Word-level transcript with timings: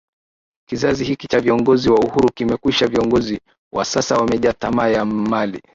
Kizazi 0.69 1.03
hiki 1.03 1.27
cha 1.27 1.39
viongozi 1.39 1.89
wa 1.89 1.99
Uhuru 1.99 2.31
kimekwisha 2.33 2.87
Viongozi 2.87 3.39
wa 3.73 3.85
sasa 3.85 4.17
wamejaa 4.17 4.53
tamaa 4.53 4.87
ya 4.87 5.05
mali 5.05 5.61